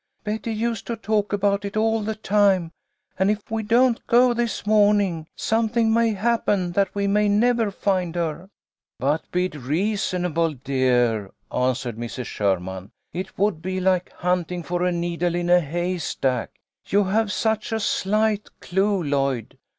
Betty 0.23 0.51
used 0.51 0.87
to 0.87 0.95
talk 0.95 1.31
about 1.31 1.63
it 1.63 1.77
all 1.77 2.01
the 2.01 2.15
time, 2.15 2.71
and 3.19 3.29
if 3.29 3.51
we 3.51 3.61
don't 3.61 4.07
go 4.07 4.33
this 4.33 4.65
morning, 4.65 5.27
something 5.35 5.93
may 5.93 6.11
happen 6.13 6.71
that 6.71 6.95
we 6.95 7.05
may 7.05 7.29
never 7.29 7.69
find 7.69 8.15
her."" 8.15 8.49
But 8.99 9.29
be 9.31 9.47
reasonable, 9.49 10.53
dear," 10.55 11.29
answered 11.53 11.97
Mrs. 11.97 12.25
Sherman. 12.25 12.89
"It 13.13 13.37
would 13.37 13.61
be 13.61 13.79
like 13.79 14.11
hunting 14.13 14.63
for 14.63 14.81
a 14.83 14.91
needle 14.91 15.35
in 15.35 15.51
a 15.51 15.59
hay 15.61 15.99
stack. 15.99 16.49
You 16.87 17.03
have 17.03 17.31
such 17.31 17.71
a 17.71 17.79
slight 17.79 18.49
clue, 18.59 19.03
Lloyd. 19.03 19.59